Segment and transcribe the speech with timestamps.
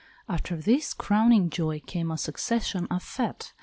[0.27, 3.51] After this crowning joy came a succession of fêtes.